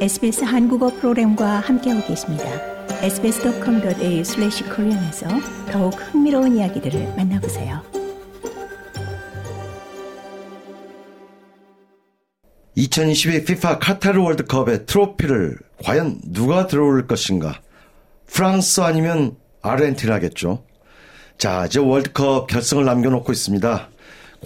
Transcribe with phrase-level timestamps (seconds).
[0.00, 2.44] SBS 한국어 프로그램과 함께하고 계십니다.
[3.02, 5.28] sbs.com.au/korean에서
[5.70, 7.82] 더욱 흥미로운 이야기들을 만나보세요.
[12.76, 17.60] 2022 FIFA 카타르 월드컵의 트로피를 과연 누가 들어올 것인가?
[18.26, 20.64] 프랑스 아니면 아르헨티나겠죠.
[21.36, 23.90] 자, 이제 월드컵 결승을 남겨놓고 있습니다.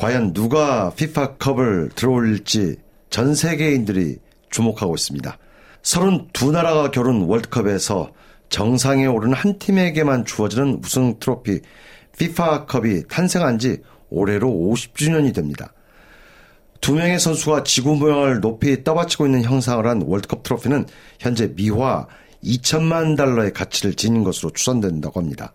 [0.01, 2.79] 과연 누가 피파컵을 들어올지
[3.09, 4.19] 전 세계인들이
[4.51, 5.39] 주목하고 있습니다.
[5.85, 8.11] 32나라가 겨룬 월드컵에서
[8.49, 11.61] 정상에 오른 한 팀에게만 주어지는 우승 트로피
[12.19, 13.79] 피파컵이 탄생한 지
[14.11, 15.73] 올해로 50주년이 됩니다.
[16.81, 20.87] 두 명의 선수가 지구 모양을 높이 떠받치고 있는 형상을 한 월드컵 트로피는
[21.19, 22.07] 현재 미화
[22.43, 25.55] 2천만 달러의 가치를 지닌 것으로 추산된다고 합니다.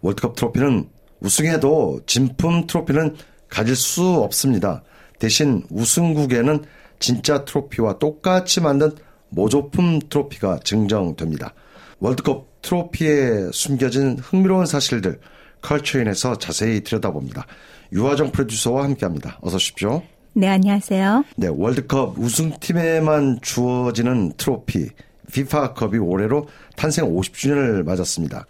[0.00, 0.88] 월드컵 트로피는
[1.20, 3.16] 우승해도 진품 트로피는
[3.48, 4.82] 가질 수 없습니다.
[5.18, 6.64] 대신 우승국에는
[6.98, 8.92] 진짜 트로피와 똑같이 만든
[9.30, 11.54] 모조품 트로피가 증정됩니다.
[11.98, 15.20] 월드컵 트로피에 숨겨진 흥미로운 사실들
[15.62, 17.46] 컬처인에서 자세히 들여다봅니다.
[17.92, 19.38] 유화정 프로듀서와 함께합니다.
[19.40, 20.02] 어서 오십시오.
[20.32, 21.24] 네, 안녕하세요.
[21.36, 24.90] 네, 월드컵 우승팀에만 주어지는 트로피
[25.32, 28.46] 피파컵이 올해로 탄생 50주년을 맞았습니다.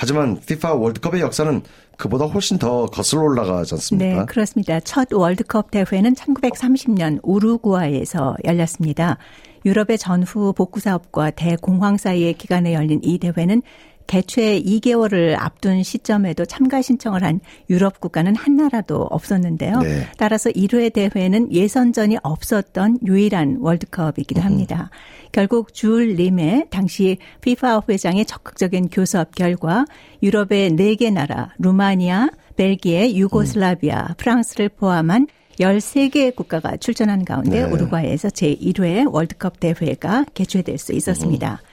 [0.00, 1.60] 하지만 피파 월드컵의 역사는
[1.96, 4.20] 그보다 훨씬 더 거슬러 올라가지 않습니까?
[4.20, 4.78] 네, 그렇습니다.
[4.78, 9.18] 첫 월드컵 대회는 1930년 우루구아이에서 열렸습니다.
[9.66, 13.62] 유럽의 전후 복구 사업과 대공황 사이의 기간에 열린 이 대회는
[14.08, 19.78] 개최 2개월을 앞둔 시점에도 참가 신청을 한 유럽 국가는 한 나라도 없었는데요.
[19.80, 20.06] 네.
[20.16, 24.90] 따라서 1회 대회는 예선전이 없었던 유일한 월드컵이기도 합니다.
[24.90, 25.28] 음.
[25.30, 29.84] 결국 줄 림의 당시 피파 회장의 적극적인 교섭 결과
[30.22, 34.14] 유럽의 4개 나라, 루마니아, 벨기에, 유고슬라비아, 음.
[34.16, 35.26] 프랑스를 포함한
[35.60, 37.70] 13개 국가가 출전한 가운데 네.
[37.70, 41.60] 우루과이에서 제1회 월드컵 대회가 개최될 수 있었습니다.
[41.62, 41.67] 음.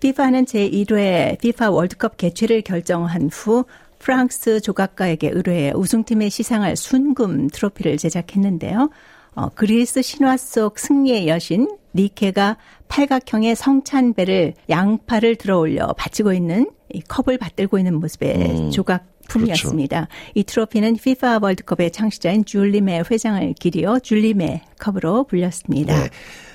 [0.00, 3.64] 피파는 제1회 피파 월드컵 개최를 결정한 후
[3.98, 8.90] 프랑스 조각가에게 의뢰해 우승팀에 시상할 순금 트로피를 제작했는데요.
[9.34, 12.56] 어, 그리스 신화 속 승리의 여신 니케가
[12.88, 20.06] 팔각형의 성찬배를 양팔을 들어 올려 바치고 있는 이 컵을 받들고 있는 모습의 음, 조각 품이었습니다.
[20.06, 20.32] 그렇죠.
[20.34, 26.02] 이 트로피는 FIFA 월드컵의 창시자인 줄리메 회장을 기리어 줄리메 컵으로 불렸습니다.
[26.02, 26.10] 네.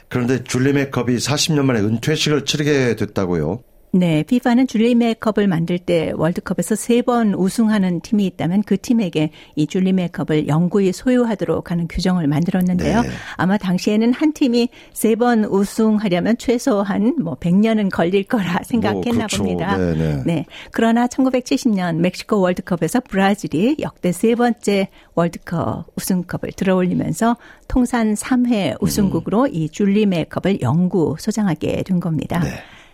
[0.09, 3.63] 그런데 줄리 메컵이 40년 만에 은퇴식을 치르게 됐다고요.
[3.95, 9.67] 네, 피파는 줄리 메이컵을 만들 때 월드컵에서 세 번 우승하는 팀이 있다면 그 팀에게 이
[9.67, 13.01] 줄리 메이컵을 영구히 소유하도록 하는 규정을 만들었는데요.
[13.01, 13.09] 네.
[13.37, 19.37] 아마 당시에는 한 팀이 세 번 우승하려면 최소한 뭐 100년은 걸릴 거라 생각했나 뭐, 그렇죠.
[19.37, 19.77] 봅니다.
[19.77, 20.23] 네, 네.
[20.25, 20.45] 네.
[20.71, 27.37] 그러나 1970년 멕시코 월드컵에서 브라질이 역대 세 번째 월드컵 우승컵을 들어올리면서
[27.67, 29.49] 통산 3회 우승국으로 음.
[29.51, 32.39] 이 줄리 메이컵을 영구 소장하게 된 겁니다.
[32.39, 32.49] 네.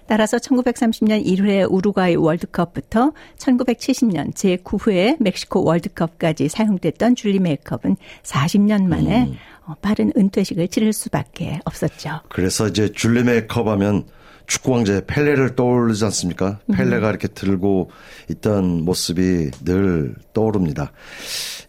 [0.10, 9.36] 따라서 1930년 1회 우루과이 월드컵부터 1970년 제9회 멕시코 월드컵까지 사용됐던 줄리 메이컵은 40년 만에 음.
[9.68, 12.22] 어, 빠른 은퇴식을 치를 수밖에 없었죠.
[12.30, 14.06] 그래서 이제 줄리 메이컵 하면
[14.48, 16.60] 축구 왕제 펠레를 떠오르지 않습니까?
[16.66, 16.74] 음.
[16.74, 17.92] 펠레가 이렇게 들고
[18.32, 20.92] 있던 모습이 늘 떠오릅니다.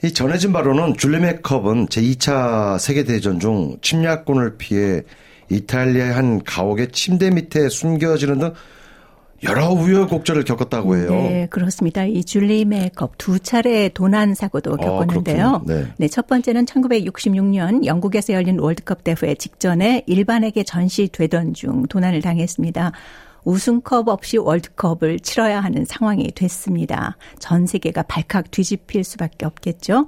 [0.02, 5.02] 이 전해진 바로는 줄리 메이컵은 제2차 세계대전 중 침략군을 피해
[5.50, 8.52] 이탈리아의 한 가옥의 침대 밑에 숨겨지는 등
[9.42, 11.10] 여러 우여곡절을 겪었다고 해요.
[11.10, 12.04] 네, 그렇습니다.
[12.04, 15.46] 이 줄리 메이컵 두 차례 도난 사고도 아, 겪었는데요.
[15.46, 15.86] 아, 네.
[15.96, 22.92] 네, 첫 번째는 1966년 영국에서 열린 월드컵 대회 직전에 일반에게 전시되던 중 도난을 당했습니다.
[23.44, 27.16] 우승컵 없이 월드컵을 치러야 하는 상황이 됐습니다.
[27.38, 30.06] 전 세계가 발칵 뒤집힐 수밖에 없겠죠.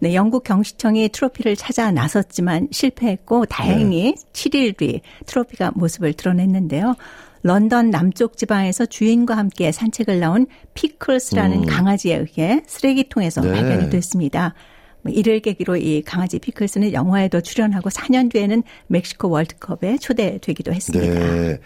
[0.00, 4.32] 네, 영국 경시청이 트로피를 찾아 나섰지만 실패했고 다행히 네.
[4.32, 6.96] 7일 뒤 트로피가 모습을 드러냈는데요.
[7.42, 11.66] 런던 남쪽 지방에서 주인과 함께 산책을 나온 피클스라는 음.
[11.66, 13.52] 강아지에 의해 쓰레기통에서 네.
[13.52, 14.54] 발견이 됐습니다.
[15.02, 21.14] 뭐 이를 계기로 이 강아지 피클스는 영화에도 출연하고 4년 뒤에는 멕시코 월드컵에 초대되기도 했습니다.
[21.14, 21.58] 네.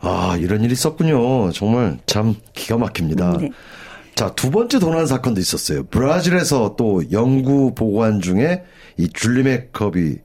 [0.00, 1.50] 아, 이런 일이 있었군요.
[1.52, 3.38] 정말 참 기가 막힙니다.
[3.38, 3.50] 네.
[4.14, 5.84] 자, 두 번째 도난 사건도 있었어요.
[5.84, 8.64] 브라질에서 또 영구 보관 중에
[8.96, 10.16] 이 줄리메 컵이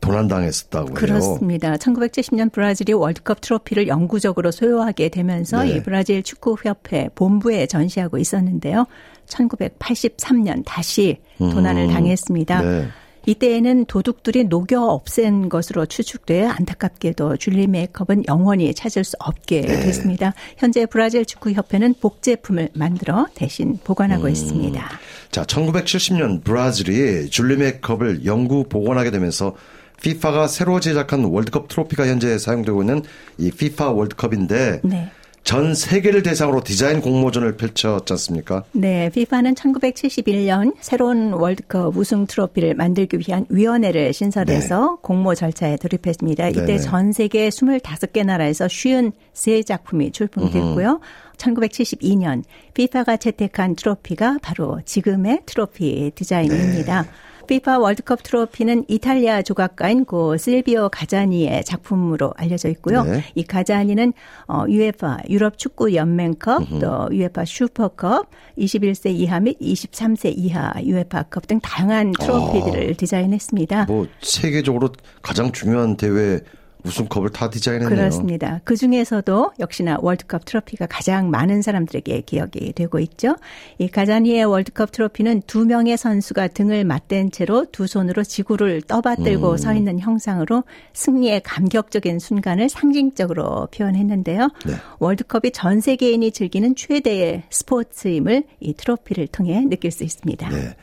[0.00, 0.94] 도난당했었다고요.
[0.94, 1.74] 그렇습니다.
[1.76, 5.76] 1970년 브라질이 월드컵 트로피를 영구적으로 소유하게 되면서 네.
[5.76, 8.86] 이 브라질 축구협회 본부에 전시하고 있었는데요.
[9.26, 12.62] 1983년 다시 도난을 음, 당했습니다.
[12.62, 12.88] 네.
[13.26, 19.80] 이때에는 도둑들이 녹여 없앤 것으로 추측돼 안타깝게도 줄리 메이컵은 영원히 찾을 수 없게 네.
[19.80, 20.32] 됐습니다.
[20.56, 24.30] 현재 브라질 축구협회는 복제품을 만들어 대신 보관하고 음.
[24.30, 24.88] 있습니다.
[25.30, 29.54] 자, 1970년 브라질이 줄리 메이컵을 영구 복원하게 되면서
[29.98, 33.02] FIFA가 새로 제작한 월드컵 트로피가 현재 사용되고 있는
[33.38, 35.10] 이 FIFA 월드컵인데 네.
[35.46, 38.64] 전 세계를 대상으로 디자인 공모전을 펼쳤지 않습니까?
[38.72, 44.96] 네, FIFA는 1971년 새로운 월드컵 우승 트로피를 만들기 위한 위원회를 신설해서 네.
[45.02, 46.48] 공모 절차에 돌입했습니다.
[46.48, 46.78] 이때 네네.
[46.78, 50.90] 전 세계 25개 나라에서 쉬운 세 작품이 출품됐고요.
[50.90, 51.00] 음흠.
[51.36, 57.02] 1972년 FIFA가 채택한 트로피가 바로 지금의 트로피 디자인입니다.
[57.02, 57.08] 네.
[57.46, 63.04] 피파 월드컵 트로피는 이탈리아 조각가인 고 실비오 가자니의 작품으로 알려져 있고요.
[63.04, 63.24] 네.
[63.34, 64.12] 이 가자니는
[64.46, 68.28] 어 UEFA 유럽 축구 연맹컵 또 UEFA 슈퍼컵
[68.58, 72.94] 21세 이하 및 23세 이하 UEFA컵 등 다양한 트로피들을 어.
[72.96, 73.86] 디자인했습니다.
[73.86, 74.90] 뭐 세계적으로
[75.22, 76.40] 가장 중요한 대회
[76.86, 77.96] 우승컵을 다 디자인했네요.
[77.96, 78.60] 그렇습니다.
[78.64, 83.36] 그 중에서도 역시나 월드컵 트로피가 가장 많은 사람들에게 기억이 되고 있죠.
[83.78, 89.56] 이 가자니의 월드컵 트로피는 두 명의 선수가 등을 맞댄 채로 두 손으로 지구를 떠받들고 음.
[89.56, 94.48] 서 있는 형상으로 승리의 감격적인 순간을 상징적으로 표현했는데요.
[94.66, 94.74] 네.
[94.98, 100.48] 월드컵이 전 세계인이 즐기는 최대의 스포츠임을 이 트로피를 통해 느낄 수 있습니다.
[100.48, 100.76] 네.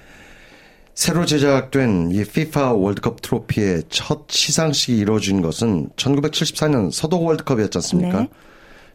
[0.95, 8.19] 새로 제작된 이 FIFA 월드컵 트로피의 첫 시상식이 이루어진 것은 1974년 서독 월드컵이었지 않습니까?
[8.21, 8.29] 네.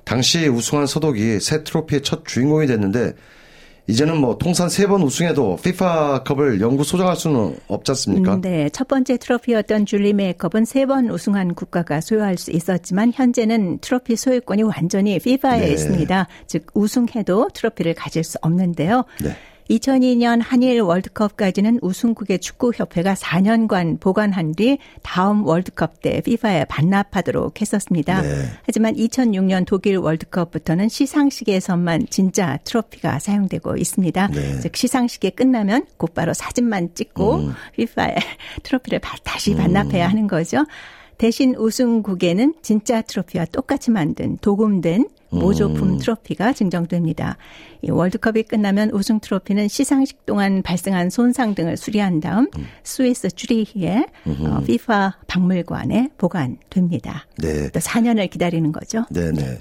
[0.04, 3.14] 당시 우승한 서독이 새 트로피의 첫 주인공이 됐는데
[3.88, 8.34] 이제는 뭐 통산 세 번 우승해도 피파컵을 영구 소장할 수는 없지 않습니까?
[8.34, 8.68] 음, 네.
[8.68, 14.62] 첫 번째 트로피였던 줄리 메이컵은 세 번 우승한 국가가 소유할 수 있었지만 현재는 트로피 소유권이
[14.62, 15.72] 완전히 피파에 네.
[15.72, 16.28] 있습니다.
[16.46, 19.04] 즉 우승해도 트로피를 가질 수 없는데요.
[19.22, 19.34] 네.
[19.70, 28.23] 2002년 한일 월드컵까지는 우승국의 축구협회가 4년간 보관한 뒤 다음 월드컵 때 FIFA에 반납하도록 했었습니다.
[28.23, 28.44] 네.
[28.65, 34.29] 하지만 2006년 독일 월드컵부터는 시상식에서만 진짜 트로피가 사용되고 있습니다.
[34.29, 34.61] 네.
[34.61, 37.55] 즉 시상식이 끝나면 곧바로 사진만 찍고 음.
[37.79, 38.17] FIFA에
[38.62, 40.11] 트로피를 다시 반납해야 음.
[40.11, 40.65] 하는 거죠.
[41.19, 45.99] 대신 우승국에는 진짜 트로피와 똑같이 만든 도금된 모조품 음.
[45.99, 47.37] 트로피가 증정됩니다.
[47.82, 52.67] 이 월드컵이 끝나면 우승 트로피는 시상식 동안 발생한 손상 등을 수리한 다음 음.
[52.82, 57.26] 스위스 쭈리히의 어, FIFA 박물관에 보관됩니다.
[57.37, 57.69] 네.
[57.70, 59.05] 또 4년을 기다리는 거죠.
[59.11, 59.59] 네네.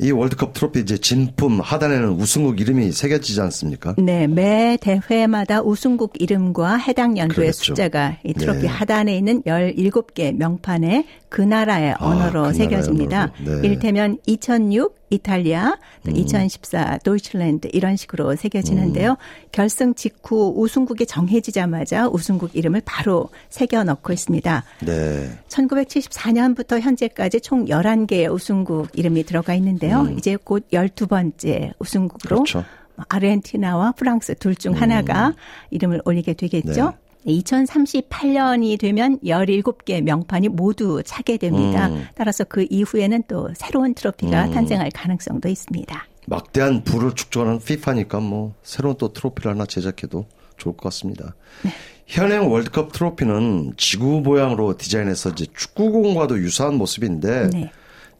[0.00, 3.94] 이 월드컵 트로피 이제 진품 하단에는 우승국 이름이 새겨지지 않습니까?
[3.98, 7.64] 네, 매 대회마다 우승국 이름과 해당 연도의 그렇죠.
[7.64, 8.66] 숫자가 이 트로피 네.
[8.66, 13.32] 하단에 있는 17개 명판에 그 나라의 아, 언어로 그 새겨집니다.
[13.44, 13.60] 네.
[13.62, 15.76] 이를테면 2006 이탈리아,
[16.08, 16.16] 음.
[16.16, 19.10] 2014 도이칠랜드 이런 식으로 새겨지는데요.
[19.10, 19.16] 음.
[19.52, 24.64] 결승 직후 우승국이 정해지자마자 우승국 이름을 바로 새겨 넣고 있습니다.
[24.86, 25.38] 네.
[25.48, 30.00] 1974년부터 현재까지 총 11개의 우승국 이름이 들어가 있는데요.
[30.02, 30.18] 음.
[30.18, 32.64] 이제 곧 12번째 우승국으로 그렇죠.
[33.08, 35.32] 아르헨티나와 프랑스 둘 중 하나가 음.
[35.70, 36.90] 이름을 올리게 되겠죠.
[36.90, 36.96] 네.
[37.26, 41.88] 2038년이 되면 17개 명판이 모두 차게 됩니다.
[41.88, 42.06] 음.
[42.14, 44.50] 따라서 그 이후에는 또 새로운 트로피가 음.
[44.52, 46.06] 탄생할 가능성도 있습니다.
[46.26, 50.26] 막대한 부를 축적하는 피파니까 뭐 새로운 또 트로피를 하나 제작해도
[50.56, 51.34] 좋을 것 같습니다.
[51.64, 51.70] 네.
[52.06, 57.70] 현행 월드컵 트로피는 지구 모양으로 디자인해서 이제 축구공과도 유사한 모습인데 네.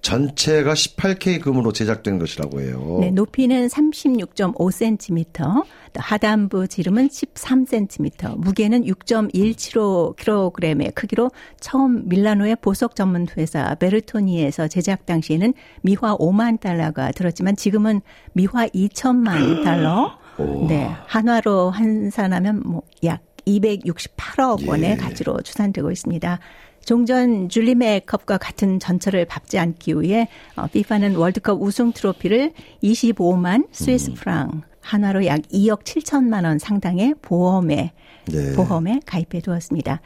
[0.03, 2.99] 전체가 18K 금으로 제작된 것이라고 해요.
[3.01, 5.65] 네, 높이는 36.5cm,
[5.95, 16.17] 하단부 지름은 13cm, 무게는 6.175kg의 크기로 처음 밀라노의 보석 전문 회사 베르토니에서 제작 당시에는 미화
[16.17, 18.01] 5만 달러가 들었지만 지금은
[18.33, 20.19] 미화 2천만 달러.
[20.67, 24.97] 네, 한화로 환산하면 뭐 약 268억 원의 예.
[24.97, 26.39] 가치로 추산되고 있습니다.
[26.85, 34.15] 종전 줄리메컵과 같은 전철을 밟지 않기 위해 어, FIFA는 월드컵 우승 트로피를 25만 스위스 음.
[34.15, 37.93] 프랑 한화로 약 2억 7천만 원 상당의 보험에
[38.27, 38.53] 네.
[38.55, 40.01] 보험에 가입해 두었습니다.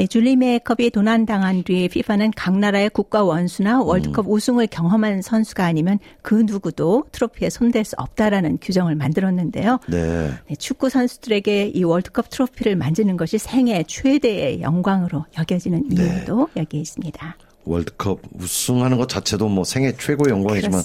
[0.00, 4.32] 예, 줄리메컵이 도난당한 뒤에 FIFA는 각 나라의 국가 원수나 월드컵 음.
[4.32, 9.78] 우승을 경험한 선수가 아니면 그 누구도 트로피에 손댈 수 없다라는 규정을 만들었는데요.
[9.88, 10.30] 네.
[10.46, 16.02] 네, 축구 선수들에게 이 월드컵 트로피를 만지는 것이 생애 최대의 영광으로 여겨지는 네.
[16.02, 16.62] 이유도 네.
[16.62, 17.36] 여기에 있습니다.
[17.64, 20.82] 월드컵 우승하는 것 자체도 뭐 생애 최고의 영광이지만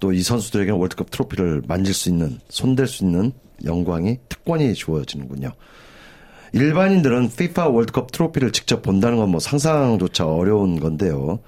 [0.00, 3.32] 또 이 선수들에게는 월드컵 트로피를 만질 수 있는 손댈 수 있는
[3.64, 5.50] 영광이 특권이 주어지는군요.
[6.52, 11.40] 일반인들은 FIFA 월드컵 트로피를 직접 본다는 건 뭐 상상조차 어려운 건데요.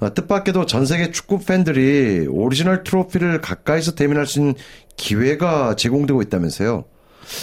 [0.00, 4.54] 어, 뜻밖에도 전 세계 축구 팬들이 오리지널 트로피를 가까이서 대면할 수 있는
[4.96, 6.84] 기회가 제공되고 있다면서요.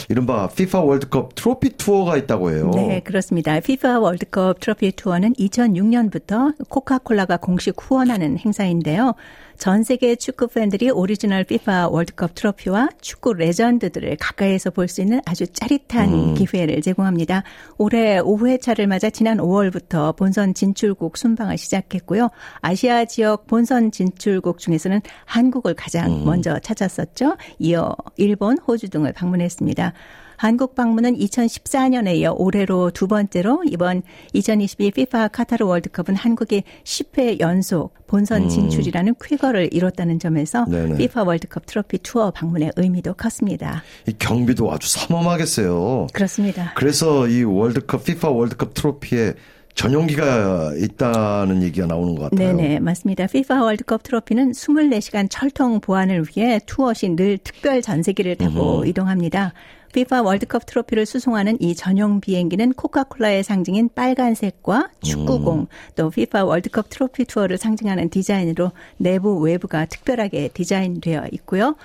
[0.10, 2.72] 이른바 FIFA 월드컵 트로피 투어가 있다고 해요.
[2.74, 3.52] 네, 그렇습니다.
[3.58, 9.14] FIFA 월드컵 트로피 투어는 2006년부터 코카콜라가 공식 후원하는 행사인데요.
[9.58, 15.48] 전 세계 축구 팬들이 오리지널 FIFA 월드컵 트로피와 축구 레전드들을 가까이에서 볼 수 있는 아주
[15.48, 16.34] 짜릿한 음.
[16.36, 17.44] 기회를 제공합니다.
[17.78, 22.30] 올해 5회차를 맞아 지난 5월부터 본선 진출국 순방을 시작했고요.
[22.62, 26.26] 아시아 지역 본선 진출국 중에서는 한국을 가장 음.
[26.26, 27.38] 먼저 찾았었죠.
[27.60, 29.94] 이어 일본, 호주 등을 방문했습니다.
[30.38, 37.94] 한국 방문은 2014년에 이어 올해로 두 번째로 이번 2022 FIFA 카타르 월드컵은 한국이 10회 연속
[38.08, 38.50] 본선 음.
[38.50, 39.16] 진출이라는 음.
[39.22, 40.96] 쾌거를 이뤘다는 점에서 네네.
[40.96, 43.84] FIFA 월드컵 트로피 투어 방문의 의미도 컸습니다.
[44.08, 46.08] 이 경비도 아주 삼엄하겠어요.
[46.14, 46.74] 그렇습니다.
[46.76, 49.34] 그래서 이 월드컵 FIFA 월드컵 트로피에
[49.76, 52.56] 전용기가 있다는 얘기가 나오는 것 같아요.
[52.56, 53.26] 네네, 맞습니다.
[53.26, 59.54] FIFA 월드컵 트로피는 24시간 철통 보안을 위해 투어 시늘 특별 전세기를 타고 으 이동합니다.
[59.92, 65.66] FIFA 월드컵 트로피를 수송하는 이 전용 비행기는 코카콜라의 상징인 빨간색과 축구공 음.
[65.96, 71.76] 또 FIFA 월드컵 트로피 투어를 상징하는 디자인으로 내부 외부가 특별하게 디자인되어 있고요.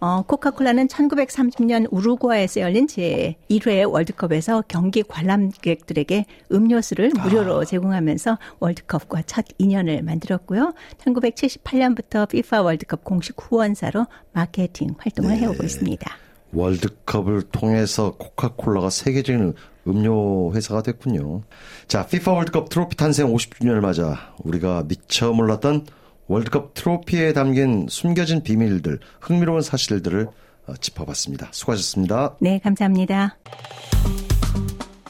[0.00, 7.64] 어, 코카콜라는 1930년 우루과이에서 열린 제1회 월드컵에서 경기 관람객들에게 음료수를 무료로 아.
[7.64, 10.74] 제공하면서 월드컵과 첫 인연을 만들었고요.
[10.98, 15.40] 1978년부터 FIFA 월드컵 공식 후원사로 마케팅 활동을 네.
[15.40, 16.16] 해오고 있습니다.
[16.52, 19.54] 월드컵을 통해서 코카콜라가 세계적인
[19.88, 21.42] 음료 회사가 됐군요.
[21.86, 25.86] 자, FIFA 월드컵 트로피 탄생 50주년을 맞아 우리가 미처 몰랐던
[26.28, 30.28] 월드컵 트로피에 담긴 숨겨진 비밀들, 흥미로운 사실들을
[30.66, 31.48] 어, 짚어봤습니다.
[31.52, 32.36] 수고하셨습니다.
[32.40, 33.38] 네, 감사합니다.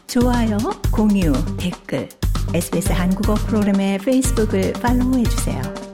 [0.06, 0.58] 좋아요,
[0.92, 2.08] 공유, 댓글,
[2.54, 5.85] SBS 한국어 프로그램의 페이스북을 팔로우해주세요.